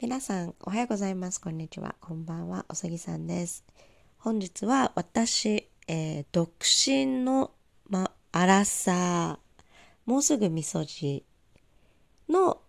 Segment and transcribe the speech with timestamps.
[0.00, 1.40] 皆さん、おはようございます。
[1.40, 1.96] こんにちは。
[2.00, 2.64] こんばんは。
[2.68, 3.64] おさぎさんです。
[4.18, 7.50] 本日は私、えー独身の、
[7.88, 9.38] ま、アラサー、
[10.06, 11.24] もうすぐみそじ
[12.28, 12.60] の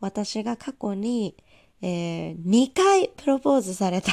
[0.00, 1.34] 私が過去に、
[1.80, 4.12] え2回プロポーズされた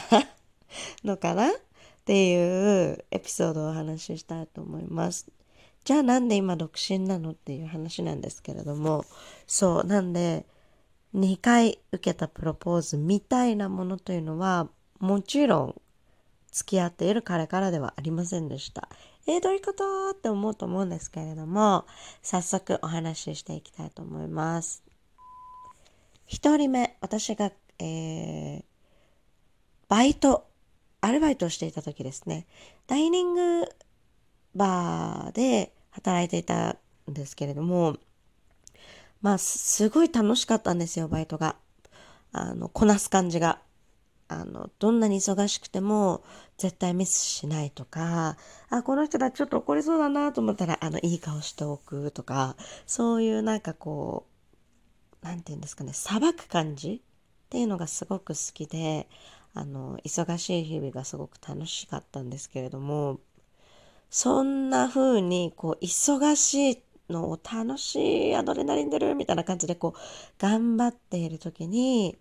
[1.03, 1.49] のかな？
[1.49, 1.51] っ
[2.05, 5.27] ていうエピソードをお話ししたいと思います。
[5.83, 7.31] じゃあなんで今独身なの？
[7.31, 9.03] っていう話なんですけれども、
[9.47, 10.45] そう、なんで、
[11.15, 15.81] 2回受けたプロポーズみたいなものというのは、もちろん
[16.51, 18.89] 付き合っている彼からではありませんでした。
[19.27, 20.11] えー、どういうこと？
[20.11, 21.85] って思うと思うんですけれども、
[22.21, 24.83] 早速お話ししていきたいと思います。
[26.25, 28.63] 一人目、私が、えー、
[29.87, 30.47] バイト、
[31.01, 32.47] アルバイトをしていた時ですね。
[32.87, 33.65] ダイニング
[34.55, 36.77] バーで働いていた
[37.09, 37.97] んですけれども、
[39.23, 41.55] まあ、すごい楽しかったんですよ、バイトが。
[42.33, 43.61] あの、こなす感じが。
[44.27, 46.23] あの、どんなに忙しくても、
[46.57, 48.35] 絶対ミスしないとか、
[48.69, 54.27] あ、この人たちちょっと怒りそうだなと思ったら、あの、いい顔しておくとか、そういうなんかこ
[55.21, 57.01] う、なんていうんですかね、裁く感じ
[57.45, 59.07] っていうのがすごく好きで、
[59.53, 63.21] あの、忙しい日々がすごく楽しかったんですけれども、
[64.09, 69.99] そんな風に、こう、忙しいっての楽しい、アドレナリン出るみたいな感じで、こう、
[70.39, 72.17] 頑張っている時に、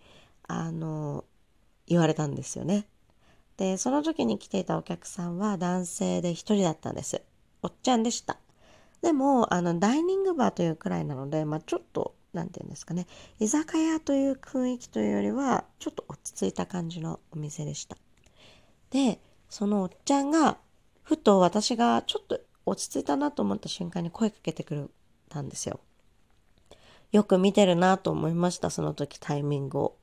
[0.46, 1.24] あの、
[1.86, 2.86] 言われたんですよね。
[3.56, 7.22] で、その時に来ていたお客さんは男性で一人だったんです。
[7.62, 8.38] おっちゃんでした。
[9.02, 13.06] でも、あの、ダイニングバーというくらいなので、まあちょっと、なんていうんですかね、
[13.40, 17.96] 居酒屋という雰囲気というよりは、ちょっと落ち着いた感じのお店でした。
[18.90, 20.58] で、そのおっちゃんが、
[21.02, 24.84] ふと私がちょっと落ち着いたなと思った瞬間に声かけてくれ
[25.28, 25.80] たんですよ。
[27.12, 29.96] よく見てるなと思いました、その時タイミングを。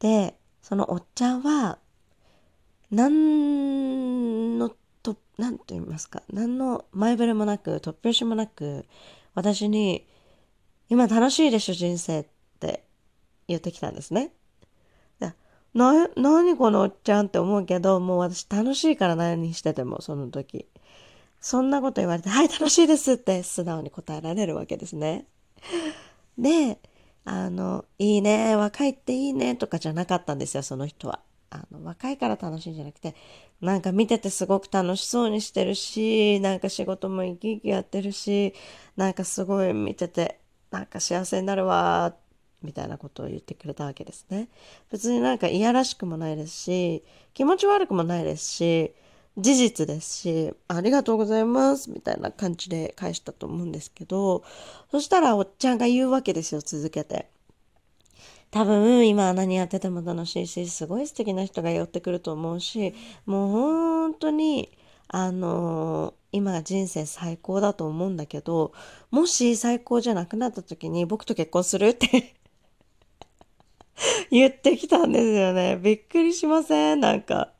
[0.00, 1.78] で、そのおっちゃんは、
[2.90, 4.70] なんの
[5.02, 8.86] と、なんと言いますか、何の前触れもなく、突拍子もなく、
[9.34, 10.06] 私に、
[10.88, 12.26] 今楽しいでしょ、人生っ
[12.58, 12.84] て
[13.46, 14.34] 言ってきたんですね。
[15.20, 15.32] で
[15.72, 20.66] な、なにこのおっちゃんって思うけど、もう私楽しいから何してても、その時。
[21.42, 25.26] そんなこと言われて、はい、楽しいですって素直に答えられるわけですね。
[26.38, 26.78] で、
[27.24, 31.20] あの、いいね、若いっていいねとかじゃなかったんですよ、その人は。
[31.50, 33.16] あの、若いから楽しいんじゃなくて、
[33.60, 38.54] なんか見ててすごく楽しそうにしてるし、なんか仕事も生き生きやってるし、
[38.96, 42.14] なんかすごい見てて、なんか幸せになるわ、
[42.62, 44.48] みたいなことを言ってくれたわけですね。
[44.90, 47.04] 別になんかいやらしくもないですし、
[47.34, 48.94] 気持ち悪くもないですし、
[49.38, 54.44] 事実ですし、ありがとうございます、みたいな感じで返したと思うんですけど、
[54.90, 57.28] そしたらおっちゃんが言うわけですよ、続けて。
[58.50, 62.94] 多分今何やってても楽しいし、すごい素敵な人が寄ってくると思うし、
[63.24, 64.70] もう本当に、
[65.08, 68.72] あの今が人生最高だと思うんだけど、
[69.10, 72.34] もし最高じゃなくなった時に僕と結婚するって
[74.30, 75.76] 言ってきたんですよね。
[75.76, 77.00] びっくりしません？
[77.00, 77.51] なんか。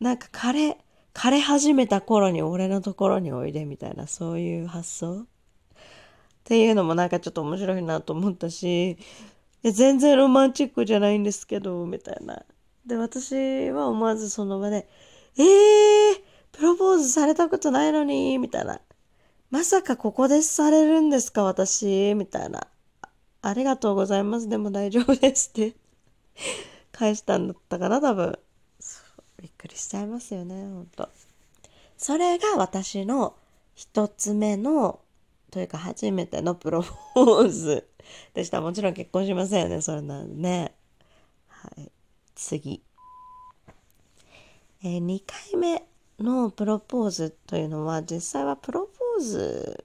[0.00, 0.78] なんか枯れ、
[1.14, 5.22] 枯れ始めた頃に俺のところにおいでみたいなそういう発想？
[5.22, 5.26] っ
[6.44, 8.98] ていうのもなんかちょっと面白いなと思ったし、
[9.64, 12.44] 全然ロマンチックじゃないんですけど、みたいな。
[12.86, 14.88] で、私は思わずその場で、
[15.38, 15.44] えー、
[16.52, 18.80] プロポーズされたことないのに、みたいな。
[19.50, 22.68] まさかここでされるんですか、私、みたいな。
[23.42, 24.48] ありがとうございます。
[24.48, 25.74] でも大丈夫ですって
[26.92, 28.38] 返したんだったかな、多分。
[29.40, 31.08] びっくりしちゃいますよね、ほんと。
[31.96, 33.34] それが私の
[33.74, 35.00] 一つ目の、
[35.50, 36.82] というか初めてのプロ
[37.14, 37.86] ポーズ
[38.34, 38.60] でした。
[38.60, 40.74] もちろん結婚しませんよね、それなんでね。
[41.48, 41.90] はい。
[42.34, 42.82] 次。
[44.82, 45.82] えー、2回目
[46.18, 49.84] のプロポーズというのは、実際はプロポーズ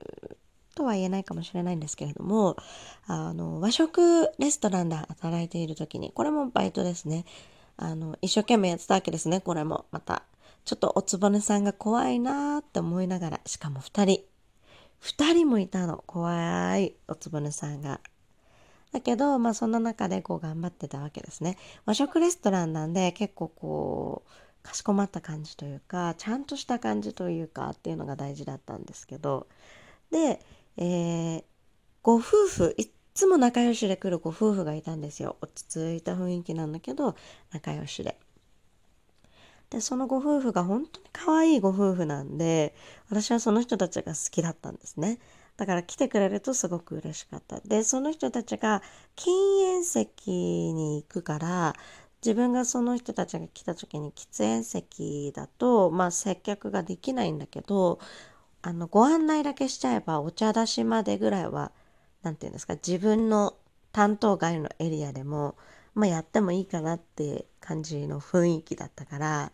[0.75, 2.55] とは言えないかもしれないんですけれども、
[3.07, 7.25] あの、和食レストランで働いている時に、これもバイトですね。
[7.81, 9.85] あの、一生懸命やってたわけですね、これも。
[9.91, 10.23] また。
[10.65, 14.23] ちょっとおつぼねさんが怖いなーって思いながら、しかも二人。
[14.99, 16.03] 二人もいたの。
[16.05, 17.99] 怖いおつぼねさんが。
[18.91, 21.57] だけど、まあそんな中でこう頑張ってたわけですね。
[21.85, 29.47] 和食レストランなんで結構こう、かしこまった感じというか、ちゃんとした感じというかっていうのが大事だったんですけど。
[30.11, 30.39] で、
[30.77, 31.43] えー、
[32.03, 32.75] ご夫婦、
[33.13, 35.37] つも仲良しで来るご夫婦がいたんですよ。
[35.41, 37.15] 落ち着いた雰囲気なんだけど、
[37.51, 38.17] 仲良しで。
[39.69, 42.75] で、そのご夫婦が本当に可愛いご夫婦なんで、
[43.09, 45.19] 私はその人たちが好きだったんですね。
[45.57, 47.59] だから来てくれるとすごく嬉しかった。
[47.61, 48.81] で、その人たちが
[49.15, 49.33] 禁
[49.65, 51.75] 煙席に行くから、
[52.23, 57.99] 自分がその人たちが来た時に喫煙席だと、まあ接客ができないんだけど、
[58.61, 61.71] あの、ご案内だけしちゃえばお茶出しまでぐらいは、
[62.23, 63.55] なんていうんですか、自分の
[63.91, 65.55] 担当外のエリアでも、
[65.93, 69.51] まあやってもいいかなって感じの雰囲気だったから、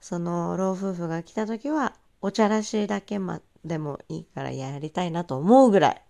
[0.00, 6.02] その老夫婦が来た時は、お茶出しいだけまでもいいからやりたいなと思うぐらい、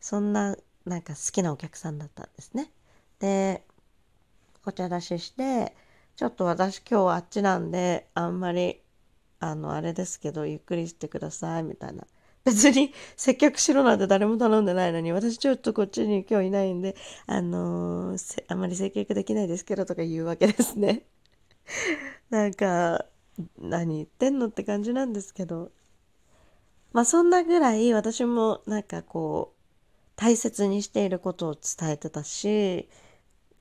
[0.00, 2.70] そんななんか好きなお客さんだったんですね。
[3.18, 3.64] で、
[4.64, 5.74] お茶出しして、
[6.16, 8.82] ちょっと私今日はあっちなんで、あんまり、
[9.40, 12.06] あの、あれですけど、ゆっくりしてください、みたいな。
[12.46, 16.94] 別に接客しろなんて誰も頼んでないのに、私ちょっとこっちに今日いないんで、
[17.26, 21.02] あのー、あんまり接客できないですけどとか言うわけですね。
[22.30, 23.04] なんか、
[23.58, 25.72] 何言ってんのって感じなんですけど、
[26.92, 29.56] まあそんなぐらい私もなんかこう
[30.16, 32.88] 大切にしていることを伝えてたし、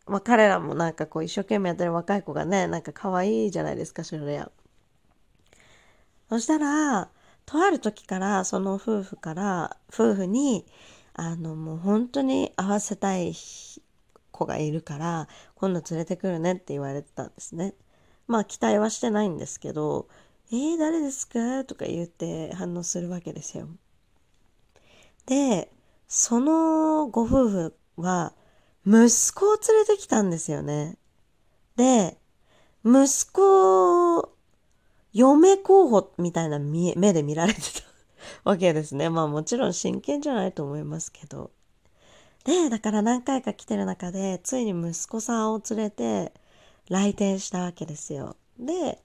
[0.05, 4.51] まあ彼らもなんかこう一生懸命やってる若い子がね、なんか可愛いじゃないですか、それや。
[6.29, 7.09] そしたら、
[7.45, 10.65] とある時からその夫婦から、夫婦に、
[11.13, 13.33] あのもう本当に会わせたい
[14.31, 17.73] 子がいるから、今度連れてくるねって言われてたんですね。
[18.27, 20.07] まあ期待はしてないんですけど、
[20.51, 21.63] えー、誰ですか？
[21.63, 23.67] とか言って反応するわけですよ。
[25.25, 25.71] で、
[26.07, 28.33] そのご夫婦は、
[28.85, 30.97] 息子を連れてきたんですよね。
[31.75, 32.17] で、
[32.83, 34.34] 息子、
[35.15, 37.83] 嫁候補みたいな目で見られてた
[38.43, 39.09] わけですね。
[39.09, 41.51] まあもちろん真剣じゃないと思いますけど。
[42.43, 46.33] で、だから何回か来てる中で、ついに息子さんを連れて
[46.89, 48.35] 来店したわけですよ。
[48.59, 49.01] で、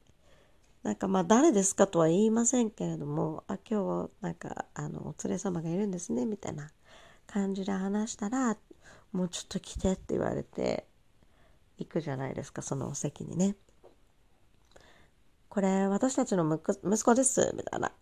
[0.82, 6.72] なんかまあ誰ですかとは言いませんけれども、あ、今日なんかあのお連れ様がいるんですね、みたいな
[7.28, 8.56] 感じで話したら、
[9.12, 10.86] もうちょっと来てって言われて、
[11.78, 13.54] 行くじゃないですか、そのお席にね。
[15.50, 17.92] これ私たちの息子です、みたいな。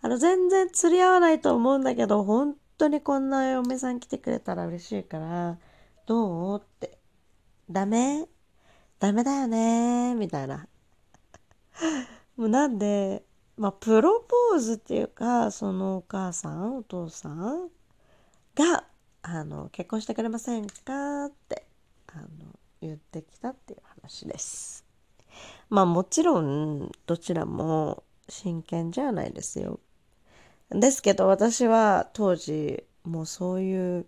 [0.00, 5.58] あの全然釣り合わないと思うんだけど、本当にこんな嫁さん来てくれたら嬉しいから、
[6.06, 6.98] どうって。
[7.70, 8.26] ダメ？
[8.98, 10.66] ダメだよねみたいな。
[12.36, 13.26] もうなんで、
[13.58, 17.68] まあ、プロポーズっていうか、そのお母さん、お父さん？
[18.54, 18.84] が、
[19.20, 21.26] あの、結婚してくれませんか？
[21.26, 21.66] って、
[22.06, 22.26] あの、
[22.80, 24.85] 言ってきたっていう話です。
[25.68, 29.80] まあもちろん、どちらも真剣じゃないですよ。
[30.70, 34.06] ですけど私は当時、もうそういう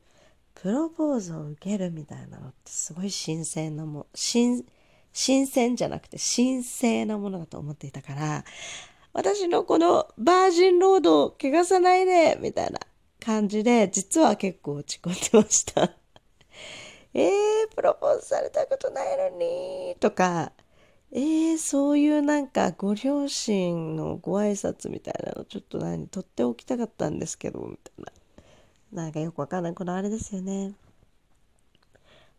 [0.55, 4.65] プロポーズを受けるみたいなのってすごい新鮮なも新
[5.13, 8.45] 新鮮じゃなくて神聖なものだと思っていたから、
[9.13, 12.79] 私のこのバージンロードを汚さないで、みたいな
[13.25, 15.93] 感じで、実は結構落ち込んでました。
[17.15, 17.31] えー、
[17.75, 20.53] プロポーズされたことないのに、とか、
[21.13, 28.13] えー、そういうなんかご両親のご挨拶みたいなのちょっと何、取っておきたかったんですけど、みたいな。
[29.05, 29.75] なんかよくわかんない。
[29.75, 30.75] このあれですよね。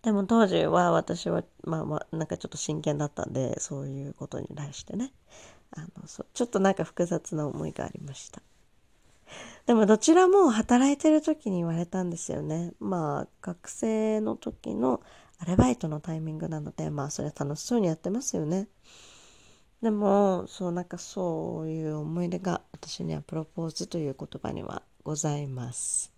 [0.03, 5.11] でも当時は私は、まあまあ、なんかちょっと真剣だったんで、そういうことに対してね、
[5.71, 8.41] あの、そ、ちょっとなんか複雑な思いがありました。
[9.65, 12.73] でもどちらも働いてる時に言われたんですよね。
[12.79, 15.01] まあ、学生の時の
[15.39, 18.67] アルバイトのタイミングなので、まあ、それは楽しそうにやってますよね。
[19.81, 26.11] でも、そう、なんかそういう思い出が私にはプロポーズという言葉にはございます。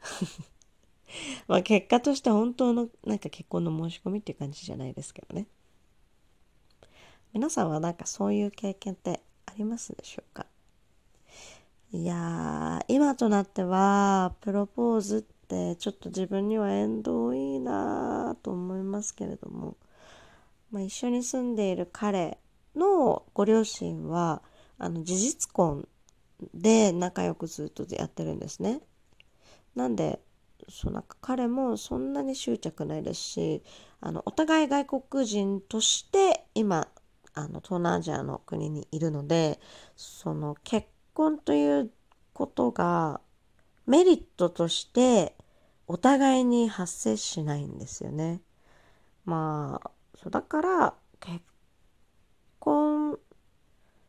[1.46, 5.46] まあ結果として本当のなんか結婚の申し込みっていう感じじゃないですけどね。
[7.32, 10.46] 皆さんはなんかそういう経験ってありますでしょうか？
[11.92, 19.76] いやー今となってはプロポーズってってちょっと自分には縁遠いなと思いますけれども、
[20.72, 22.38] まあ、一緒に住んでいる彼
[22.74, 24.42] のご両親は
[24.78, 25.88] あの事実婚
[26.52, 28.80] で仲良くずっとやってるんですね。
[29.74, 30.20] なんで
[30.68, 33.62] そうなんか彼もそんなに執着ないですし
[34.00, 36.88] あのお互い外国人として今
[37.34, 39.60] あの東南アジアの国にいるので
[39.96, 41.90] その結婚という
[42.32, 43.20] ことが
[43.86, 45.35] メリットとして
[45.88, 48.40] お互いに発生しないんですよね。
[49.24, 51.40] まあそうだから結
[52.58, 53.18] 婚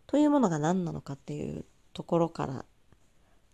[0.07, 2.65] というものが何なのかっていうところから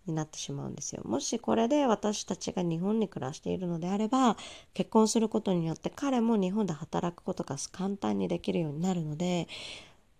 [0.06, 1.02] になってしまうんですよ。
[1.06, 4.38] もしこれで私たちが日本に暮らしているのであれば
[4.74, 9.48] 結婚することによって彼も日本で働くことが簡単にできるようになるので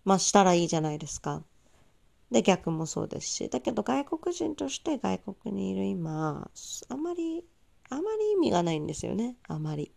[0.06, 1.44] まあしたらいいじゃないですか。
[2.32, 6.50] で逆もそうですしだけど外国人として外国にいる今
[6.90, 7.46] あまり
[7.90, 9.36] あまり意味がないんですよね。
[9.48, 9.92] あまり。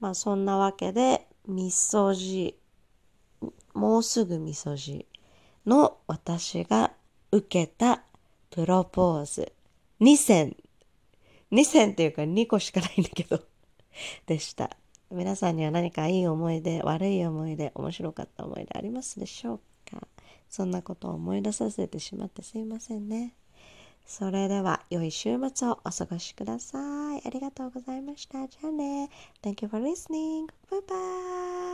[0.00, 2.58] まあそんなわけでみそじ
[3.74, 5.06] もうすぐみそじ
[5.66, 6.92] の私が
[7.30, 8.02] 受けた
[8.50, 9.52] プロポーズ。
[10.00, 10.56] 2選
[11.52, 13.40] 2選っていうか2個しかないんだけど。
[14.26, 14.76] でした。
[15.10, 19.60] 皆さんには何かいい思い出悪い思い出面白かった思い出ありますでしょう
[19.90, 20.06] か？
[20.48, 23.34] そんなことを思い出させてしまってすいませんね。
[24.10, 27.22] それでは良い週末をお過ごしください。
[27.24, 28.48] ありがとうございました。
[28.48, 29.08] じゃあね。
[29.40, 30.48] Thank you for listening.
[30.68, 31.69] Bye bye.